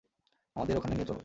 [0.55, 1.19] আমাদের ওখানে নিয়ে চলো।